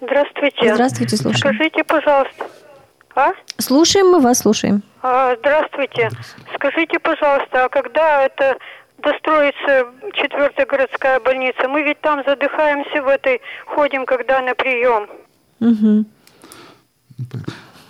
Здравствуйте. 0.00 0.74
Здравствуйте, 0.74 1.16
слушаем. 1.16 1.54
Скажите, 1.54 1.82
пожалуйста. 1.84 2.46
А? 3.14 3.32
Слушаем 3.58 4.08
мы 4.08 4.20
вас, 4.20 4.40
слушаем. 4.40 4.82
А, 5.02 5.34
здравствуйте. 5.38 6.10
здравствуйте. 6.10 6.50
Скажите, 6.54 6.98
пожалуйста, 6.98 7.64
а 7.64 7.68
когда 7.70 8.26
это 8.26 8.58
достроится 8.98 9.86
четвертая 10.14 10.66
городская 10.66 11.20
больница? 11.20 11.68
Мы 11.68 11.82
ведь 11.82 12.00
там 12.00 12.22
задыхаемся 12.26 13.02
в 13.02 13.08
этой, 13.08 13.40
ходим 13.66 14.06
когда 14.06 14.40
на 14.42 14.54
прием. 14.54 15.08
Угу. 15.60 16.04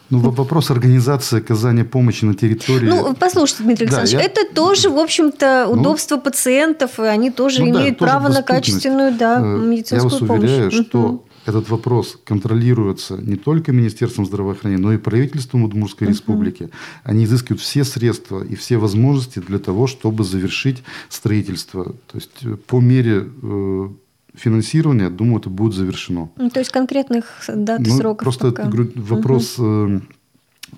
Ну, 0.08 0.20
вопрос 0.20 0.70
организации 0.70 1.38
оказания 1.38 1.84
помощи 1.84 2.24
на 2.24 2.34
территории. 2.34 2.86
Ну, 2.86 3.14
послушайте, 3.18 3.64
Дмитрий 3.64 3.86
Александрович, 3.86 4.12
да, 4.12 4.20
я... 4.20 4.26
это 4.26 4.54
тоже, 4.54 4.88
в 4.88 4.98
общем-то, 4.98 5.64
ну, 5.66 5.80
удобство 5.80 6.16
ну, 6.16 6.22
пациентов, 6.22 7.00
и 7.00 7.02
они 7.02 7.32
тоже 7.32 7.64
ну, 7.64 7.70
имеют 7.70 7.98
да, 7.98 8.06
право 8.06 8.28
на 8.28 8.42
качественную 8.42 9.12
да, 9.14 9.40
медицинскую 9.40 10.26
помощь. 10.26 10.30
Я 10.30 10.36
вас 10.36 10.38
уверяю, 10.38 10.70
помощь. 10.70 10.86
что 10.86 10.98
угу. 11.00 11.25
Этот 11.46 11.68
вопрос 11.70 12.18
контролируется 12.24 13.16
не 13.16 13.36
только 13.36 13.72
Министерством 13.72 14.26
здравоохранения, 14.26 14.82
но 14.82 14.92
и 14.92 14.98
правительством 14.98 15.62
Удмуртской 15.62 16.06
угу. 16.06 16.12
республики. 16.12 16.70
Они 17.04 17.24
изыскивают 17.24 17.60
все 17.60 17.84
средства 17.84 18.44
и 18.44 18.56
все 18.56 18.78
возможности 18.78 19.38
для 19.38 19.58
того, 19.58 19.86
чтобы 19.86 20.24
завершить 20.24 20.82
строительство. 21.08 21.84
То 21.84 22.14
есть 22.14 22.42
э, 22.42 22.56
по 22.56 22.80
мере 22.80 23.28
э, 23.42 23.88
финансирования, 24.34 25.08
думаю, 25.08 25.38
это 25.38 25.48
будет 25.48 25.74
завершено. 25.74 26.30
Ну, 26.36 26.50
то 26.50 26.58
есть 26.58 26.72
конкретных 26.72 27.24
дат, 27.48 27.80
ну, 27.80 27.96
сроков 27.96 28.24
Просто 28.24 28.50
пока. 28.50 28.70
вопрос 28.96 29.58
угу. 29.58 30.02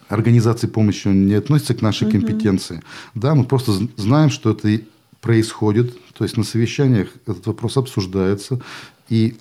организации 0.08 0.66
помощи 0.66 1.08
не 1.08 1.34
относится 1.34 1.74
к 1.74 1.80
нашей 1.80 2.08
угу. 2.08 2.18
компетенции. 2.18 2.82
Да, 3.14 3.34
мы 3.34 3.44
просто 3.44 3.72
знаем, 3.96 4.28
что 4.28 4.50
это 4.50 4.80
происходит, 5.20 5.96
то 6.12 6.24
есть 6.24 6.36
на 6.36 6.44
совещаниях 6.44 7.08
этот 7.26 7.46
вопрос 7.46 7.76
обсуждается, 7.76 8.60
и 9.08 9.36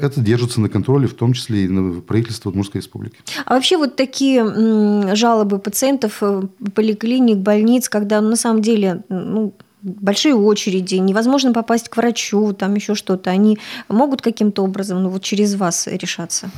это 0.00 0.20
держится 0.20 0.60
на 0.60 0.68
контроле, 0.68 1.06
в 1.06 1.14
том 1.14 1.32
числе 1.32 1.64
и 1.64 1.68
на 1.68 2.00
правительстве 2.00 2.48
Удмуртской 2.50 2.80
республики. 2.80 3.16
А 3.44 3.54
вообще 3.54 3.76
вот 3.76 3.96
такие 3.96 5.14
жалобы 5.14 5.58
пациентов, 5.58 6.18
э, 6.22 6.42
поликлиник, 6.74 7.38
больниц, 7.38 7.88
когда 7.88 8.20
на 8.20 8.36
самом 8.36 8.62
деле 8.62 9.02
ну, 9.08 9.54
большие 9.82 10.34
очереди, 10.34 10.96
невозможно 10.96 11.52
попасть 11.52 11.88
к 11.88 11.96
врачу, 11.96 12.52
там 12.52 12.74
еще 12.74 12.94
что-то, 12.94 13.30
они 13.30 13.58
могут 13.88 14.22
каким-то 14.22 14.62
образом, 14.62 15.02
ну 15.02 15.08
вот 15.08 15.22
через 15.22 15.54
вас 15.54 15.86
решаться? 15.86 16.50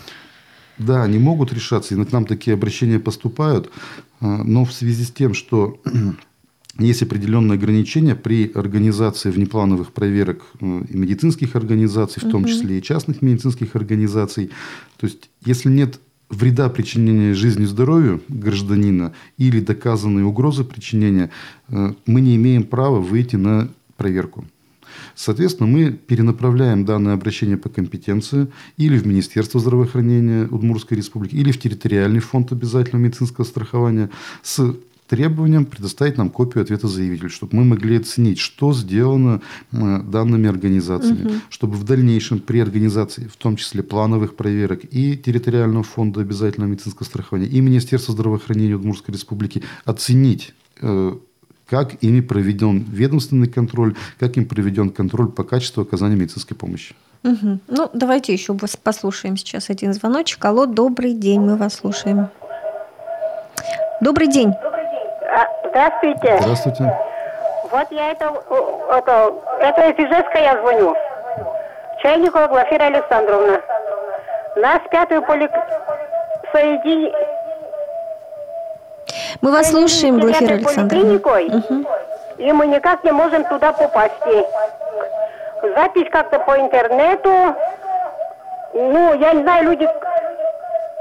Да, 0.78 1.02
они 1.02 1.18
могут 1.18 1.52
решаться, 1.52 1.94
и 1.94 2.04
к 2.04 2.12
нам 2.12 2.24
такие 2.24 2.54
обращения 2.54 2.98
поступают, 2.98 3.70
а, 4.20 4.42
но 4.44 4.64
в 4.64 4.72
связи 4.72 5.04
с 5.04 5.10
тем, 5.10 5.34
что 5.34 5.78
есть 6.86 7.02
определенные 7.02 7.56
ограничения 7.56 8.14
при 8.14 8.50
организации 8.54 9.30
внеплановых 9.30 9.92
проверок 9.92 10.44
э, 10.60 10.82
и 10.88 10.96
медицинских 10.96 11.56
организаций, 11.56 12.22
в 12.22 12.30
том 12.30 12.44
числе 12.44 12.78
и 12.78 12.82
частных 12.82 13.22
медицинских 13.22 13.76
организаций. 13.76 14.50
То 14.98 15.06
есть, 15.06 15.30
если 15.44 15.68
нет 15.68 16.00
вреда 16.28 16.68
причинения 16.68 17.34
жизни 17.34 17.64
и 17.64 17.66
здоровью 17.66 18.22
гражданина 18.28 19.12
или 19.36 19.60
доказанной 19.60 20.22
угрозы 20.22 20.64
причинения, 20.64 21.30
э, 21.68 21.92
мы 22.06 22.20
не 22.20 22.36
имеем 22.36 22.62
права 22.62 23.00
выйти 23.00 23.36
на 23.36 23.68
проверку. 23.96 24.44
Соответственно, 25.14 25.68
мы 25.68 25.92
перенаправляем 25.92 26.84
данное 26.84 27.14
обращение 27.14 27.56
по 27.56 27.68
компетенции 27.68 28.48
или 28.76 28.96
в 28.96 29.06
Министерство 29.06 29.60
здравоохранения 29.60 30.46
Удмуртской 30.46 30.96
республики, 30.96 31.34
или 31.34 31.52
в 31.52 31.60
территориальный 31.60 32.20
фонд 32.20 32.52
обязательного 32.52 33.04
медицинского 33.04 33.44
страхования 33.44 34.10
с 34.42 34.74
требованием 35.10 35.66
предоставить 35.66 36.16
нам 36.16 36.30
копию 36.30 36.62
ответа 36.62 36.86
заявителя, 36.86 37.28
чтобы 37.28 37.56
мы 37.56 37.64
могли 37.64 37.96
оценить, 37.96 38.38
что 38.38 38.72
сделано 38.72 39.42
данными 39.72 40.48
организациями, 40.48 41.24
угу. 41.24 41.34
чтобы 41.50 41.74
в 41.74 41.82
дальнейшем 41.82 42.38
при 42.38 42.60
организации, 42.60 43.26
в 43.26 43.36
том 43.36 43.56
числе 43.56 43.82
плановых 43.82 44.36
проверок 44.36 44.84
и 44.84 45.16
территориального 45.16 45.82
фонда 45.82 46.20
обязательного 46.20 46.70
медицинского 46.70 47.04
страхования, 47.04 47.48
и 47.48 47.60
Министерства 47.60 48.14
здравоохранения 48.14 48.76
Удмуртской 48.76 49.12
Республики 49.12 49.64
оценить 49.84 50.54
э, 50.80 51.12
как 51.68 52.04
ими 52.04 52.20
проведен 52.20 52.84
ведомственный 52.88 53.48
контроль, 53.48 53.96
как 54.20 54.36
им 54.36 54.46
проведен 54.46 54.90
контроль 54.90 55.32
по 55.32 55.42
качеству 55.42 55.82
оказания 55.82 56.14
медицинской 56.14 56.56
помощи. 56.56 56.94
Угу. 57.24 57.58
Ну, 57.66 57.90
давайте 57.94 58.32
еще 58.32 58.56
послушаем 58.84 59.36
сейчас 59.36 59.70
один 59.70 59.92
звоночек. 59.92 60.44
Алло, 60.44 60.66
добрый 60.66 61.14
день, 61.14 61.40
мы 61.40 61.56
вас 61.56 61.74
слушаем. 61.74 62.28
Добрый 64.00 64.28
день. 64.28 64.52
Здравствуйте. 65.70 66.38
Здравствуйте. 66.40 66.98
Вот 67.70 67.86
я 67.90 68.10
это, 68.10 68.32
это, 68.90 69.34
это 69.60 69.90
из 69.90 69.98
Ижевска 69.98 70.38
я 70.38 70.60
звоню. 70.60 70.96
Чайникова 72.02 72.48
Глафира 72.48 72.84
Александровна. 72.84 73.60
Нас 74.56 74.80
пятую 74.90 75.22
полик... 75.22 75.52
соедини... 76.52 77.12
Мы 79.40 79.52
вас 79.52 79.70
слушаем, 79.70 80.18
Глафира 80.18 80.54
Александровна. 80.54 81.14
Угу. 81.14 81.86
И 82.38 82.52
мы 82.52 82.66
никак 82.66 83.04
не 83.04 83.12
можем 83.12 83.44
туда 83.44 83.72
попасть. 83.72 84.14
Запись 85.76 86.08
как-то 86.10 86.40
по 86.40 86.58
интернету. 86.58 87.54
Ну, 88.72 89.14
я 89.14 89.32
не 89.34 89.42
знаю, 89.42 89.64
люди 89.64 89.88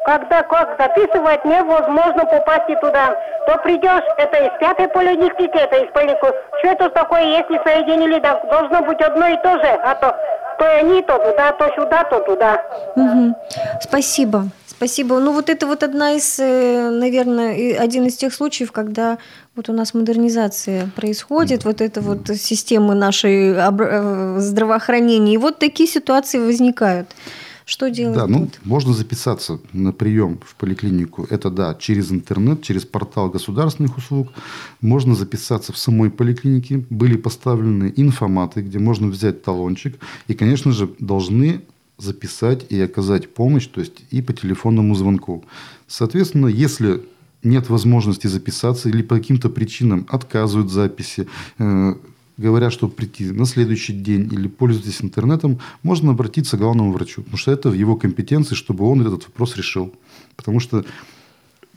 когда 0.09 0.41
как 0.41 0.75
записывать, 0.79 1.45
невозможно 1.45 2.25
попасть 2.25 2.79
туда. 2.81 3.15
То 3.49 3.57
придешь, 3.63 4.03
это 4.17 4.37
из 4.45 4.59
пятой 4.59 4.87
поликлиники, 4.89 5.57
это 5.57 5.77
из 5.77 5.91
поликлиники. 5.91 6.35
Что 6.59 6.67
это 6.67 6.89
такое, 6.91 7.23
если 7.23 7.59
соединили, 7.63 8.19
да, 8.19 8.39
должно 8.41 8.83
быть 8.83 9.01
одно 9.01 9.25
и 9.25 9.37
то 9.37 9.57
же, 9.57 9.69
а 9.83 9.95
то 9.95 10.15
то 10.59 10.65
они 10.77 11.01
то 11.01 11.17
туда, 11.17 11.51
то 11.53 11.71
сюда, 11.75 12.03
то 12.03 12.19
туда. 12.19 12.61
Угу. 12.95 13.35
Спасибо. 13.81 14.49
Спасибо. 14.67 15.17
Ну, 15.19 15.33
вот 15.33 15.49
это 15.49 15.65
вот 15.65 15.81
одна 15.81 16.11
из, 16.11 16.39
э, 16.39 16.89
наверное, 16.91 17.79
один 17.79 18.05
из 18.05 18.17
тех 18.17 18.35
случаев, 18.35 18.71
когда 18.71 19.17
вот 19.55 19.67
у 19.67 19.73
нас 19.73 19.95
модернизация 19.95 20.89
происходит, 20.95 21.65
вот 21.65 21.81
это 21.81 22.01
вот 22.01 22.27
системы 22.27 22.93
нашей 22.93 23.55
э, 23.55 24.39
здравоохранения, 24.39 25.33
и 25.33 25.37
вот 25.37 25.57
такие 25.57 25.89
ситуации 25.89 26.37
возникают. 26.37 27.07
Что 27.69 27.91
делать? 27.91 28.17
Да, 28.17 28.25
ну, 28.25 28.49
можно 28.63 28.93
записаться 28.93 29.59
на 29.73 29.91
прием 29.91 30.39
в 30.43 30.55
поликлинику. 30.55 31.27
Это, 31.29 31.51
да, 31.51 31.75
через 31.75 32.11
интернет, 32.11 32.63
через 32.63 32.83
портал 32.83 33.29
государственных 33.29 33.95
услуг. 33.95 34.29
Можно 34.81 35.13
записаться 35.13 35.71
в 35.71 35.77
самой 35.77 36.09
поликлинике. 36.09 36.83
Были 36.89 37.15
поставлены 37.15 37.93
информаты, 37.95 38.61
где 38.61 38.79
можно 38.79 39.07
взять 39.07 39.43
талончик. 39.43 39.99
И, 40.27 40.33
конечно 40.33 40.71
же, 40.71 40.89
должны 40.97 41.61
записать 41.99 42.65
и 42.71 42.81
оказать 42.81 43.31
помощь, 43.35 43.67
то 43.67 43.81
есть 43.81 44.01
и 44.09 44.23
по 44.23 44.33
телефонному 44.33 44.95
звонку. 44.95 45.45
Соответственно, 45.87 46.47
если 46.47 47.03
нет 47.43 47.69
возможности 47.69 48.25
записаться 48.25 48.89
или 48.89 49.03
по 49.03 49.15
каким-то 49.17 49.47
причинам 49.47 50.07
отказывают 50.09 50.71
записи, 50.71 51.27
э, 51.59 51.93
говорят, 52.39 52.73
что 52.73 52.87
прийти 52.87 53.31
на 53.31 53.45
следующий 53.45 53.93
день 53.93 54.31
или 54.31 54.47
пользуйтесь 54.47 55.01
интернетом, 55.01 55.59
можно 55.83 56.11
обратиться 56.11 56.57
к 56.57 56.59
главному 56.59 56.91
врачу, 56.91 57.21
потому 57.21 57.37
что 57.37 57.51
это 57.51 57.69
в 57.69 57.73
его 57.73 57.95
компетенции, 57.95 58.55
чтобы 58.55 58.85
он 58.85 59.01
этот 59.01 59.25
вопрос 59.25 59.57
решил. 59.57 59.93
Потому 60.35 60.59
что 60.59 60.85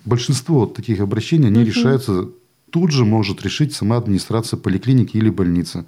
большинство 0.05 0.67
таких 0.67 1.01
обращений, 1.01 1.49
они 1.49 1.61
угу. 1.61 1.67
решаются 1.67 2.29
тут 2.71 2.91
же 2.91 3.05
может 3.05 3.43
решить 3.43 3.75
сама 3.75 3.97
администрация 3.97 4.57
поликлиники 4.57 5.17
или 5.17 5.31
больницы. 5.31 5.85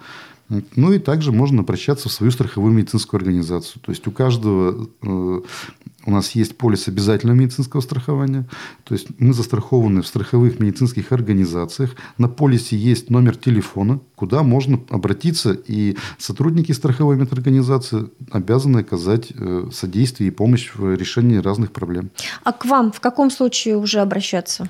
Ну 0.77 0.93
и 0.93 0.99
также 0.99 1.33
можно 1.33 1.63
обращаться 1.63 2.09
в 2.09 2.13
свою 2.13 2.31
страховую 2.31 2.75
медицинскую 2.75 3.19
организацию. 3.19 3.81
То 3.81 3.93
есть 3.93 4.07
у 4.07 4.11
каждого 4.11 4.89
э, 5.03 5.41
у 6.07 6.11
нас 6.11 6.33
есть 6.33 6.57
полис 6.57 6.89
обязательного 6.89 7.37
медицинского 7.37 7.81
страхования. 7.81 8.47
То 8.85 8.95
есть 8.95 9.09
мы 9.19 9.33
застрахованы 9.33 10.03
в 10.03 10.07
страховых 10.07 10.61
медицинских 10.61 11.13
организациях. 11.13 11.97
На 12.19 12.29
полисе 12.29 12.77
есть 12.77 13.11
номер 13.11 13.37
телефона, 13.37 14.01
куда 14.15 14.43
можно 14.43 14.81
обратиться, 14.91 15.53
и 15.53 15.97
сотрудники 16.19 16.73
страховой 16.73 17.17
медорганизации 17.17 18.11
обязаны 18.31 18.79
оказать 18.79 19.33
э, 19.35 19.69
содействие 19.73 20.29
и 20.29 20.31
помощь 20.31 20.73
в 20.75 20.95
решении 20.95 21.37
разных 21.39 21.73
проблем. 21.73 22.11
А 22.43 22.53
к 22.53 22.65
вам 22.65 22.93
в 22.93 23.01
каком 23.01 23.31
случае 23.31 23.77
уже 23.77 24.01
обращаться? 24.01 24.69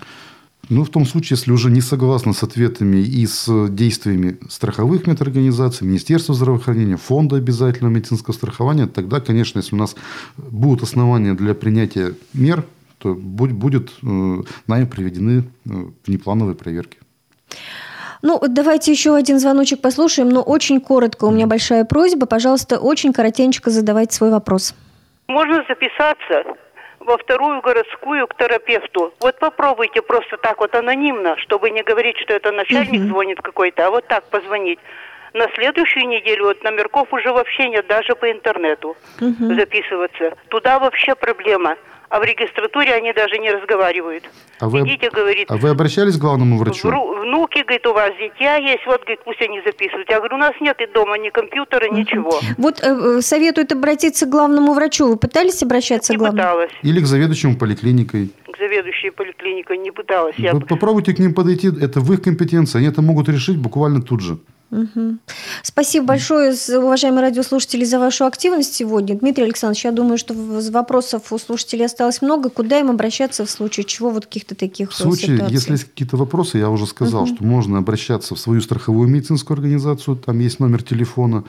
Ну, 0.70 0.84
в 0.84 0.90
том 0.90 1.04
случае, 1.04 1.36
если 1.36 1.52
уже 1.52 1.70
не 1.70 1.80
согласны 1.80 2.32
с 2.32 2.42
ответами 2.42 2.98
и 2.98 3.26
с 3.26 3.68
действиями 3.68 4.38
страховых 4.48 5.06
медорганизаций, 5.06 5.86
Министерства 5.86 6.34
здравоохранения, 6.34 6.96
Фонда 6.96 7.36
обязательного 7.36 7.92
медицинского 7.92 8.32
страхования, 8.32 8.86
тогда, 8.86 9.20
конечно, 9.20 9.58
если 9.58 9.74
у 9.74 9.78
нас 9.78 9.94
будут 10.36 10.82
основания 10.82 11.34
для 11.34 11.54
принятия 11.54 12.14
мер, 12.32 12.64
то 12.98 13.14
будет 13.14 13.90
э, 14.02 14.06
нами 14.66 14.84
приведены 14.86 15.44
э, 15.66 15.70
внеплановые 16.06 16.54
проверки. 16.54 16.98
Ну, 18.22 18.40
давайте 18.48 18.90
еще 18.90 19.14
один 19.14 19.38
звоночек 19.38 19.82
послушаем, 19.82 20.30
но 20.30 20.40
очень 20.40 20.80
коротко. 20.80 21.26
У 21.26 21.30
меня 21.30 21.46
большая 21.46 21.84
просьба. 21.84 22.24
Пожалуйста, 22.24 22.78
очень 22.78 23.12
коротенько 23.12 23.68
задавайте 23.68 24.14
свой 24.14 24.30
вопрос. 24.30 24.74
Можно 25.28 25.62
записаться 25.68 26.56
во 27.04 27.16
вторую 27.18 27.60
городскую 27.60 28.26
к 28.26 28.36
терапевту. 28.36 29.14
Вот 29.20 29.38
попробуйте 29.38 30.02
просто 30.02 30.36
так 30.36 30.58
вот 30.58 30.74
анонимно, 30.74 31.36
чтобы 31.38 31.70
не 31.70 31.82
говорить, 31.82 32.18
что 32.18 32.34
это 32.34 32.52
начальник 32.52 33.02
угу. 33.02 33.08
звонит 33.08 33.40
какой-то, 33.42 33.86
а 33.86 33.90
вот 33.90 34.06
так 34.06 34.24
позвонить. 34.30 34.78
На 35.32 35.48
следующую 35.54 36.06
неделю 36.06 36.44
вот 36.44 36.62
номерков 36.62 37.12
уже 37.12 37.32
вообще 37.32 37.68
нет, 37.68 37.86
даже 37.88 38.14
по 38.14 38.30
интернету 38.30 38.96
угу. 39.20 39.54
записываться. 39.54 40.36
Туда 40.48 40.78
вообще 40.78 41.14
проблема 41.14 41.76
а 42.08 42.20
в 42.20 42.24
регистратуре 42.24 42.94
они 42.94 43.12
даже 43.12 43.38
не 43.38 43.50
разговаривают. 43.50 44.24
А 44.60 44.68
вы, 44.68 44.80
Идите, 44.80 45.10
говорит. 45.10 45.50
А 45.50 45.56
вы 45.56 45.70
обращались 45.70 46.16
к 46.16 46.20
главному 46.20 46.58
врачу? 46.58 46.88
Внуки, 46.88 47.62
говорит, 47.62 47.86
у 47.86 47.92
вас 47.92 48.10
дитя 48.18 48.56
есть, 48.56 48.86
вот, 48.86 49.00
говорит, 49.00 49.20
пусть 49.24 49.40
они 49.42 49.60
записывают. 49.64 50.08
Я 50.10 50.18
говорю, 50.18 50.36
у 50.36 50.38
нас 50.38 50.52
нет 50.60 50.80
и 50.80 50.86
дома 50.86 51.18
ни 51.18 51.30
компьютера, 51.30 51.88
ничего. 51.90 52.38
Вот 52.58 52.80
э, 52.82 53.20
советуют 53.20 53.72
обратиться 53.72 54.26
к 54.26 54.28
главному 54.28 54.74
врачу. 54.74 55.08
Вы 55.08 55.16
пытались 55.16 55.62
обращаться 55.62 56.12
не 56.12 56.16
к 56.16 56.20
главному? 56.20 56.42
пыталась. 56.42 56.70
Или 56.82 57.00
к 57.00 57.06
заведующему 57.06 57.56
поликлиникой? 57.56 58.30
К 58.64 58.66
заведующей 58.66 59.10
поликлиникой 59.10 59.78
не 59.78 59.90
пыталась. 59.90 60.36
Вы 60.38 60.44
Я... 60.44 60.54
попробуйте 60.54 61.12
к 61.12 61.18
ним 61.18 61.34
подойти, 61.34 61.68
это 61.68 62.00
в 62.00 62.12
их 62.12 62.22
компетенции, 62.22 62.78
они 62.78 62.88
это 62.88 63.02
могут 63.02 63.28
решить 63.28 63.58
буквально 63.58 64.00
тут 64.00 64.20
же. 64.20 64.38
Угу. 64.70 65.18
Спасибо 65.62 66.06
большое, 66.06 66.54
уважаемые 66.78 67.22
радиослушатели, 67.22 67.84
за 67.84 67.98
вашу 67.98 68.24
активность 68.24 68.74
сегодня. 68.74 69.16
Дмитрий 69.16 69.44
Александрович, 69.44 69.84
я 69.84 69.92
думаю, 69.92 70.18
что 70.18 70.34
вопросов 70.34 71.32
у 71.32 71.38
слушателей 71.38 71.84
осталось 71.84 72.22
много. 72.22 72.48
Куда 72.48 72.80
им 72.80 72.90
обращаться 72.90 73.44
в 73.44 73.50
случае 73.50 73.84
чего 73.84 74.10
вот 74.10 74.26
каких-то 74.26 74.54
таких 74.54 74.90
В 74.90 74.94
случае, 74.94 75.36
ситуаций? 75.36 75.54
если 75.54 75.72
есть 75.72 75.84
какие-то 75.84 76.16
вопросы, 76.16 76.58
я 76.58 76.70
уже 76.70 76.86
сказал, 76.86 77.24
угу. 77.24 77.34
что 77.34 77.44
можно 77.44 77.78
обращаться 77.78 78.34
в 78.34 78.38
свою 78.38 78.60
страховую 78.60 79.08
медицинскую 79.08 79.56
организацию, 79.56 80.16
там 80.16 80.38
есть 80.40 80.58
номер 80.58 80.82
телефона. 80.82 81.44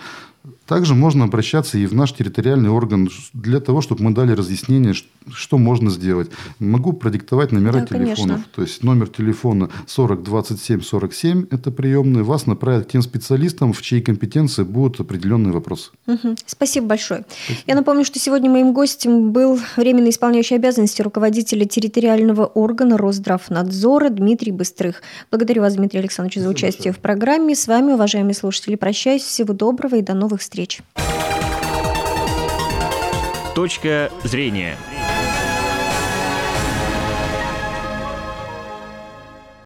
Также 0.67 0.95
можно 0.95 1.25
обращаться 1.25 1.78
и 1.78 1.86
в 1.86 1.93
наш 1.93 2.13
территориальный 2.13 2.69
орган 2.69 3.10
для 3.34 3.60
того, 3.60 3.82
чтобы 3.82 4.04
мы 4.04 4.13
дали 4.13 4.32
разъяснение, 4.32 4.93
что 5.32 5.58
можно 5.58 5.89
сделать. 5.89 6.30
Могу 6.60 6.93
продиктовать 6.93 7.51
номера 7.51 7.82
да, 7.82 7.86
телефонов. 7.86 8.17
Конечно. 8.17 8.45
То 8.56 8.62
есть 8.63 8.84
номер 8.84 9.08
телефона 9.08 9.69
40 9.86 10.23
27 10.23 10.82
47– 10.82 11.45
это 11.51 11.71
приемный. 11.71 12.23
Вас 12.23 12.47
направят 12.47 12.88
к 12.88 12.91
тем 12.91 13.01
специалистам, 13.01 13.73
в 13.73 13.82
чьей 13.82 14.01
компетенции 14.01 14.63
будут 14.63 14.99
определенные 14.99 15.54
вопросы. 15.54 15.91
Угу. 16.08 16.36
Спасибо 16.45 16.88
большое. 16.88 17.25
Спасибо. 17.28 17.63
Я 17.67 17.75
напомню, 17.75 18.04
что 18.04 18.19
сегодня 18.19 18.49
моим 18.49 18.73
гостем 18.73 19.32
был 19.32 19.60
временно 19.78 20.10
исполняющий 20.10 20.56
обязанности 20.56 21.01
руководителя 21.01 21.65
территориального 21.65 22.45
органа 22.45 22.97
Росздравнадзора 22.97 24.10
Дмитрий 24.10 24.51
Быстрых. 24.51 25.01
Благодарю 25.30 25.62
вас, 25.62 25.75
Дмитрий 25.75 25.99
Александрович, 25.99 26.41
за 26.41 26.49
участие 26.49 26.91
большое. 26.91 26.93
в 26.93 26.99
программе. 26.99 27.56
С 27.56 27.67
вами, 27.67 27.93
уважаемые 27.93 28.34
слушатели, 28.34 28.75
прощаюсь. 28.75 29.23
Всего 29.23 29.54
доброго 29.54 29.95
и 29.95 30.01
до 30.01 30.13
новых 30.13 30.41
встреч. 30.55 30.79
Точка 33.55 34.09
зрения. 34.23 34.77